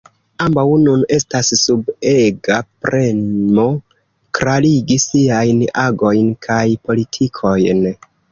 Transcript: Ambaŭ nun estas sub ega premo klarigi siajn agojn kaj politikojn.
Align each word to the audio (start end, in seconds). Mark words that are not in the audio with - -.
Ambaŭ 0.43 0.61
nun 0.83 1.01
estas 1.17 1.49
sub 1.63 1.91
ega 2.11 2.57
premo 2.85 3.67
klarigi 4.39 4.97
siajn 5.05 5.61
agojn 5.85 6.35
kaj 6.47 6.65
politikojn. 6.89 7.85